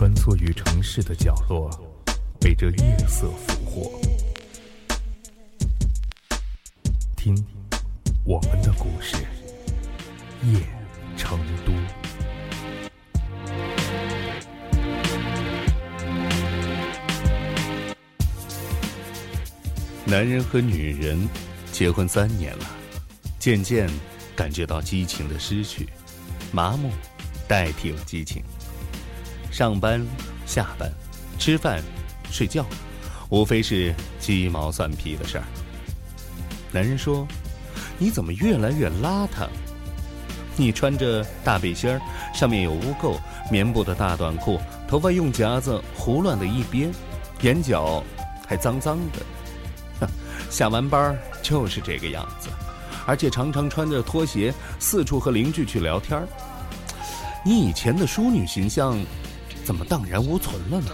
[0.00, 1.68] 穿梭于城市的角落，
[2.40, 4.00] 被这夜色俘获。
[7.14, 7.36] 听，
[8.24, 9.16] 我们的故事，
[10.42, 10.58] 夜
[11.18, 11.72] 成都。
[20.06, 21.28] 男人和女人
[21.72, 22.64] 结婚三年了，
[23.38, 23.86] 渐渐
[24.34, 25.86] 感觉到激情的失去，
[26.52, 26.90] 麻木
[27.46, 28.42] 代替了激情。
[29.50, 30.06] 上班、
[30.46, 30.90] 下班、
[31.38, 31.82] 吃饭、
[32.30, 32.64] 睡觉，
[33.28, 35.44] 无非是鸡毛蒜皮的事儿。
[36.72, 37.26] 男人说
[37.98, 39.48] ：“你怎么越来越邋遢？
[40.56, 42.00] 你穿着大背心儿，
[42.32, 43.18] 上面有污垢；
[43.50, 46.92] 棉布的大短裤，头发用夹子胡乱的一编，
[47.42, 48.04] 眼角
[48.46, 49.26] 还脏脏的。
[50.00, 50.08] 哼，
[50.48, 52.48] 下完班就是这个样子，
[53.04, 56.28] 而且常常穿着拖鞋四处和邻居去聊天儿
[57.44, 58.96] 你以前的淑女形象。”
[59.64, 60.90] 怎么荡然无存了呢？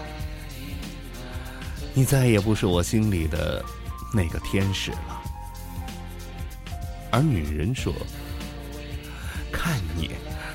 [1.95, 3.65] 你再也不是我心里的
[4.13, 5.23] 那个天使了。
[7.11, 7.93] 而女人说
[9.51, 10.11] ：“看你，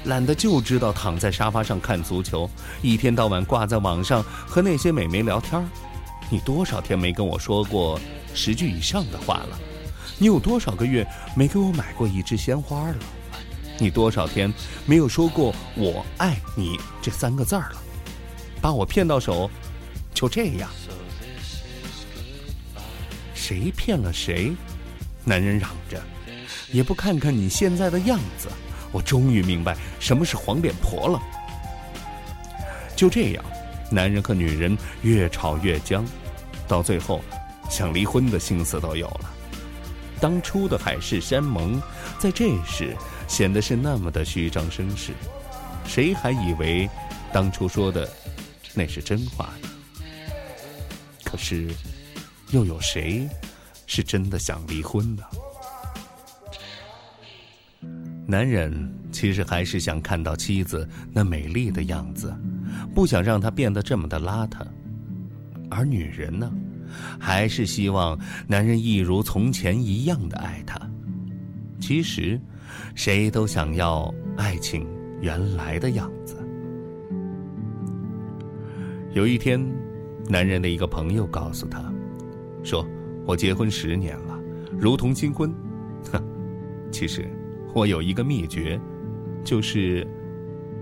[0.06, 2.48] 懒得就知道躺在沙发上看足球，
[2.84, 5.68] 一天到晚挂在网上和那些美眉聊天
[6.30, 8.00] 你多少天没跟我说过
[8.36, 9.60] 十句以上的话了？
[10.20, 12.96] 你有多少个月没给我买过一支鲜花了？
[13.80, 14.54] 你多少天
[14.86, 17.82] 没有说过‘我爱你’这三个字儿了？”
[18.62, 19.50] 把我骗到手，
[20.14, 20.70] 就这样。
[23.34, 24.54] 谁骗了谁？
[25.26, 26.02] 男人嚷着，
[26.72, 28.48] 也不看看你现在的样子。
[28.92, 31.20] 我终于明白什么是黄脸婆了。
[32.96, 33.44] 就这样，
[33.90, 36.06] 男人和女人越吵越僵，
[36.68, 37.24] 到最后，
[37.70, 39.32] 想离婚的心思都有了。
[40.20, 41.82] 当初的海誓山盟，
[42.20, 42.96] 在这时
[43.28, 45.14] 显得是那么的虚张声势。
[45.84, 46.88] 谁还以为
[47.34, 48.08] 当初说的？
[48.74, 49.70] 那是真话呢。
[51.24, 51.70] 可是，
[52.52, 53.30] 又有谁
[53.88, 55.24] 是真的想离婚呢？
[58.28, 62.34] 男人其实还是想看到妻子那美丽的样子，
[62.96, 64.66] 不想让她变得这么的邋遢。
[65.70, 66.52] 而女人呢，
[67.20, 68.18] 还是希望
[68.48, 70.80] 男人一如从前一样的爱她。
[71.80, 72.40] 其实，
[72.96, 74.88] 谁都想要爱情
[75.22, 76.38] 原来的样子。
[79.14, 79.62] 有一天，
[80.30, 81.94] 男人的一个朋友告诉他，
[82.64, 82.88] 说
[83.28, 84.40] ：“我结婚十年了，
[84.80, 85.54] 如同新婚。
[86.14, 86.24] 哼，
[86.92, 87.28] 其实
[87.74, 88.80] 我有一个秘诀，
[89.44, 90.08] 就是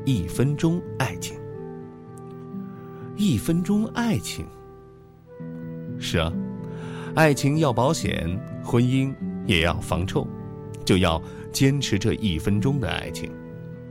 [0.05, 1.35] 一分钟爱情。
[3.15, 4.45] 一分钟爱情。
[5.97, 6.31] 是啊，
[7.15, 9.11] 爱情要保险，婚姻
[9.47, 10.27] 也要防臭，
[10.85, 11.19] 就要
[11.51, 13.31] 坚持这一分钟的爱情，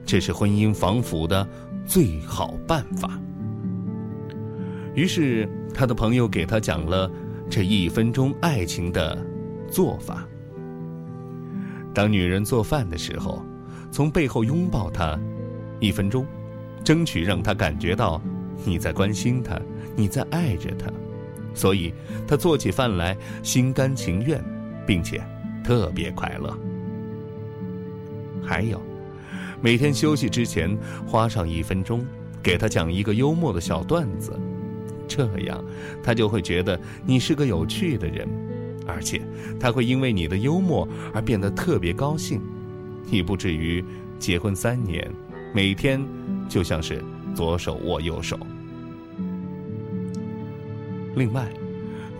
[0.06, 1.46] 这是婚姻防腐的
[1.84, 3.20] 最好办法。”
[4.94, 7.10] 于是，他的朋友给他讲了
[7.48, 9.16] 这一分钟爱情的
[9.70, 10.26] 做法。
[11.94, 13.42] 当女人做饭的时候，
[13.90, 15.18] 从背后拥抱她
[15.80, 16.26] 一分钟，
[16.84, 18.20] 争取让她感觉到
[18.64, 19.60] 你在关心她，
[19.96, 20.86] 你在爱着她，
[21.54, 21.92] 所以
[22.26, 24.44] 她做起饭来心甘情愿，
[24.86, 25.20] 并且
[25.64, 26.56] 特别快乐。
[28.42, 28.80] 还有，
[29.60, 30.76] 每天休息之前
[31.06, 32.06] 花上一分钟，
[32.42, 34.38] 给她讲一个幽默的小段子。
[35.08, 35.64] 这样，
[36.02, 38.28] 他就会觉得你是个有趣的人，
[38.86, 39.22] 而且
[39.58, 42.40] 他会因为你的幽默而变得特别高兴。
[43.10, 43.82] 你不至于
[44.18, 45.10] 结婚三年，
[45.54, 46.00] 每天
[46.48, 47.02] 就像是
[47.34, 48.38] 左手握右手。
[51.16, 51.48] 另外，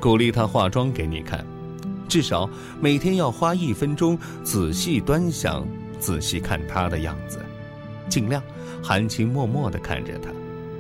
[0.01, 1.45] 鼓励他化妆给你看，
[2.09, 2.49] 至少
[2.81, 5.67] 每天要花一分钟仔细端详、
[6.01, 7.39] 仔细看他的样子，
[8.09, 8.43] 尽量
[8.83, 10.31] 含情脉脉地看着他，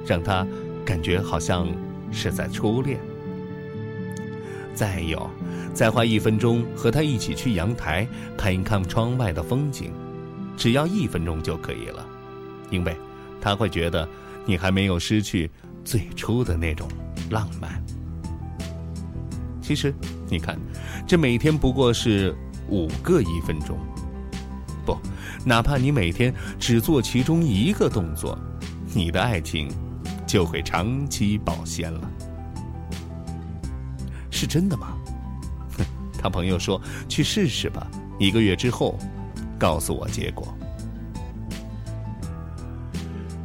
[0.06, 0.46] 让他
[0.84, 1.69] 感觉好像。
[2.10, 2.98] 是在初恋。
[4.74, 5.28] 再有，
[5.74, 9.91] 再花一分钟和他一起去阳台看一看窗外的风景，
[10.56, 12.06] 只要一分钟就可以了，
[12.70, 12.96] 因为
[13.40, 14.08] 他会觉得
[14.46, 15.50] 你还没有失去
[15.84, 16.87] 最初的那种
[17.31, 17.82] 浪漫。
[19.61, 19.93] 其实，
[20.31, 20.56] 你看，
[21.06, 22.32] 这每天不过是
[22.69, 23.76] 五个一分钟，
[24.87, 24.96] 不，
[25.44, 28.38] 哪怕你每天只做其中一个动作，
[28.94, 29.69] 你的爱情。
[30.28, 32.10] 就会长期保鲜了，
[34.30, 34.94] 是真的吗？
[36.20, 37.86] 他朋友说去试试吧，
[38.19, 38.98] 一个月之后
[39.58, 40.46] 告诉我结果。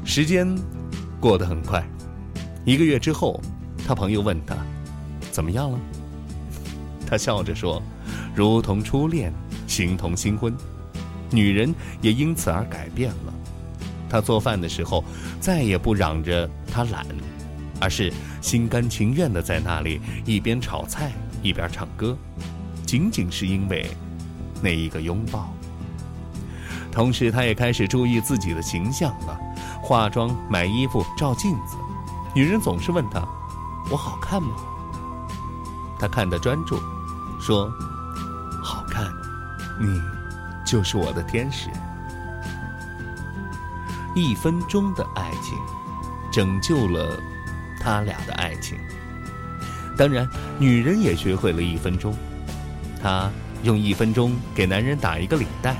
[0.04, 0.46] 时间
[1.22, 1.82] 过得很快，
[2.66, 3.40] 一个月之后，
[3.88, 4.58] 他朋友问他
[5.32, 5.80] 怎么样了？
[7.08, 7.82] 他笑着说
[8.36, 9.32] ：“如同初恋，
[9.68, 10.54] 形同新婚。”
[11.32, 13.34] 女人也因此而改变了。
[14.14, 15.04] 他做饭的时候
[15.40, 17.04] 再也不嚷着他懒，
[17.82, 21.12] 而是心甘情愿的在那里一边炒菜
[21.42, 22.16] 一边唱歌，
[22.86, 23.90] 仅仅是因为
[24.62, 25.52] 那一个拥抱。
[26.92, 29.36] 同时，他也开始注意自己的形象了，
[29.82, 31.76] 化妆、买衣服、照镜子。
[32.36, 33.20] 女人总是问他
[33.90, 34.52] ：“我好看吗？”
[35.98, 36.80] 他看得专注，
[37.42, 37.68] 说
[38.64, 39.12] ：“好看，
[39.82, 40.00] 你
[40.64, 41.68] 就是我的天使。”
[44.16, 45.58] 一分钟的爱情，
[46.32, 47.20] 拯救了
[47.80, 48.78] 他俩的爱情。
[49.98, 50.28] 当然，
[50.60, 52.16] 女人也学会了一分钟。
[53.02, 53.30] 她
[53.64, 55.76] 用一分钟给男人打一个领带，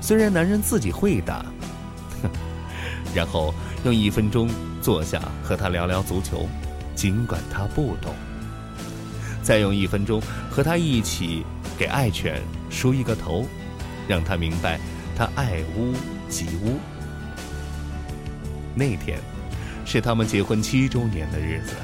[0.00, 1.46] 虽然男人自己会打，
[3.14, 3.54] 然后
[3.84, 4.48] 用一分钟
[4.82, 6.48] 坐下和他聊聊足球，
[6.94, 8.14] 尽管他不懂。
[9.42, 11.44] 再用一分钟和他一起
[11.78, 13.46] 给爱犬梳一个头，
[14.08, 14.80] 让他明白
[15.16, 15.92] 他爱屋
[16.28, 16.78] 及乌。
[18.74, 19.20] 那天，
[19.84, 21.74] 是他们结婚七周年的日子。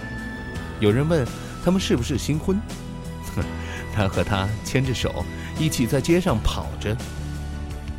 [0.81, 1.27] 有人问
[1.65, 2.61] 他们是不是新婚？
[3.37, 3.45] 哼，
[3.95, 5.25] 他和她牵着手，
[5.59, 6.97] 一起在街上跑着。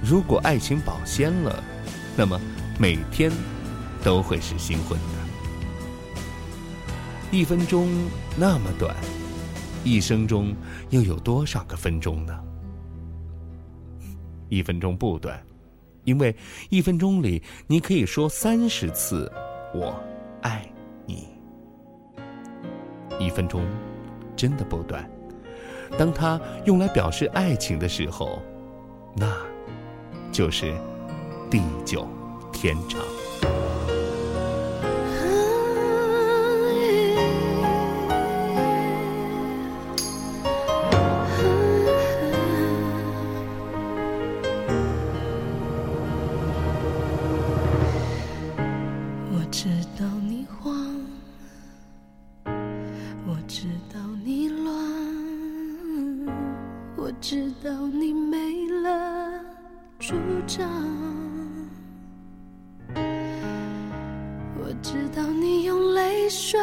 [0.03, 1.63] 如果爱情保鲜了，
[2.17, 2.39] 那么
[2.79, 3.31] 每天
[4.03, 5.05] 都会是新婚的。
[7.31, 7.87] 一分钟
[8.35, 8.95] 那么短，
[9.83, 10.53] 一生中
[10.89, 12.37] 又有多少个分钟呢？
[14.49, 15.41] 一分钟不短。
[16.03, 16.35] 因为
[16.69, 19.31] 一分钟里，你可以说三十次
[19.73, 19.93] “我
[20.41, 20.65] 爱
[21.05, 21.27] 你”。
[23.19, 23.63] 一分钟
[24.35, 25.09] 真的不短，
[25.97, 28.41] 当它用来表示爱情的时候，
[29.15, 29.35] 那
[30.31, 30.73] 就是
[31.49, 32.07] 地久
[32.51, 32.99] 天长。
[64.71, 66.57] 我知道你用泪水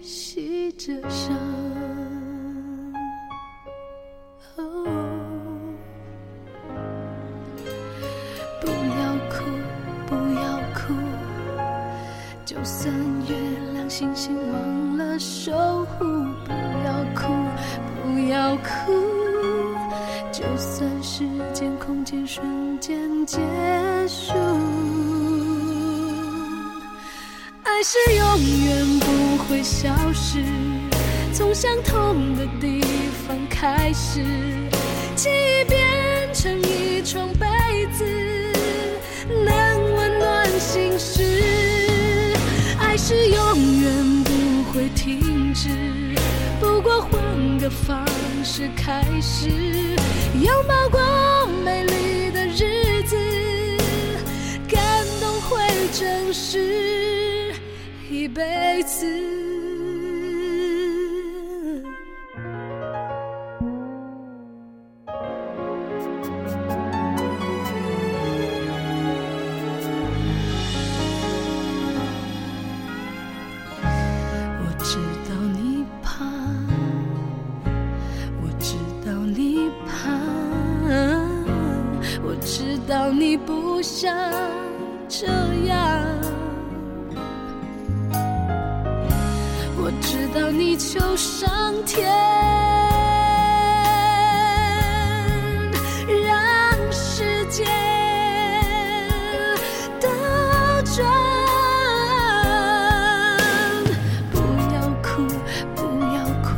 [0.00, 1.36] 洗着伤。
[8.60, 9.42] 不要哭，
[10.06, 10.94] 不要哭，
[12.44, 12.94] 就算
[13.28, 13.34] 月
[13.72, 15.52] 亮星星忘了守
[15.98, 16.04] 护。
[16.44, 16.52] 不
[16.86, 17.34] 要哭，
[18.04, 18.92] 不要哭
[20.30, 23.38] 就算时间空间瞬间结
[27.82, 30.44] 爱是永远不会消失。
[31.32, 32.80] 从相同的地
[33.26, 34.22] 方开始，
[35.16, 37.44] 记忆变成一床被
[37.92, 38.04] 子，
[39.26, 41.24] 能温暖心事。
[42.78, 45.68] 爱是永远不会停止，
[46.60, 48.06] 不过换个方。
[48.44, 49.48] 式开始，
[50.40, 51.00] 拥抱过
[51.64, 53.16] 美丽的日子，
[54.68, 54.80] 感
[55.20, 55.60] 动会
[55.92, 57.21] 真实
[58.34, 59.06] 辈子。
[74.58, 74.96] 我知
[75.28, 76.24] 道你怕，
[78.42, 80.10] 我知道你怕，
[82.24, 84.51] 我知道你不想。
[90.54, 92.06] 你求上天，
[96.26, 97.66] 让时间
[99.98, 100.08] 倒
[100.82, 101.06] 转。
[104.30, 104.36] 不
[104.74, 105.26] 要哭，
[105.74, 105.80] 不
[106.14, 106.50] 要哭，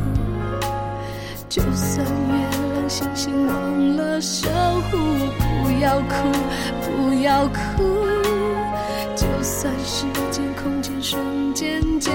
[1.47, 2.35] 就算月
[2.73, 4.49] 亮星星忘了守
[4.91, 4.97] 护，
[5.63, 6.13] 不要哭。
[6.83, 8.05] 不要哭，
[9.15, 12.11] 就算时间空间瞬间结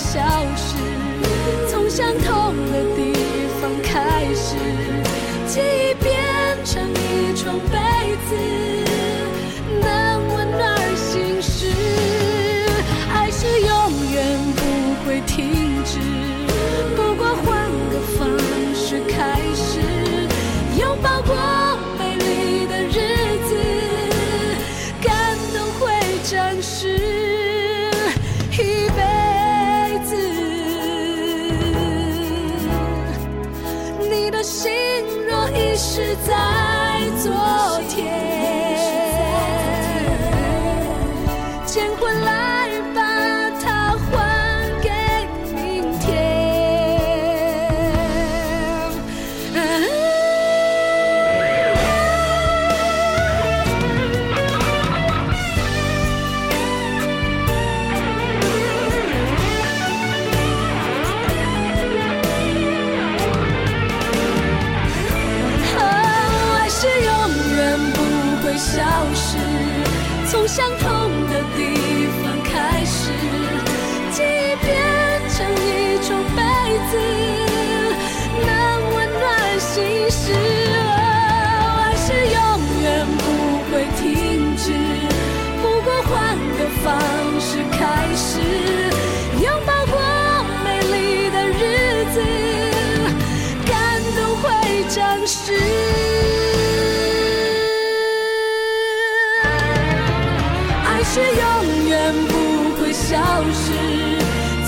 [0.00, 0.18] 消
[0.56, 0.76] 失。
[1.68, 3.12] 从相同的地
[3.60, 4.56] 方开始，
[5.46, 6.16] 记忆变
[6.64, 7.76] 成一床被
[8.26, 8.34] 子，
[35.92, 37.79] 是在做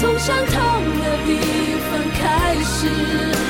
[0.02, 0.54] 从相同
[0.98, 1.38] 的地
[1.88, 3.41] 方开始。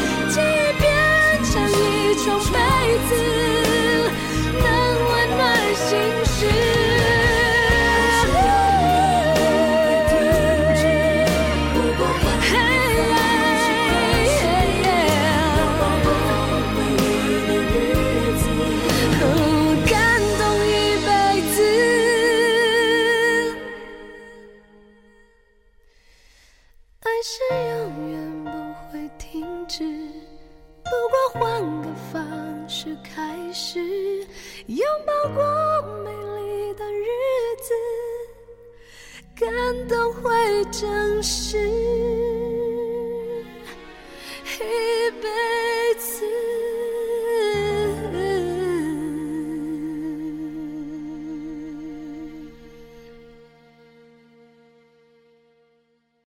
[34.66, 35.42] 拥抱过
[36.04, 37.07] 美丽的日
[37.61, 37.75] 子
[39.35, 42.21] 感动会真实。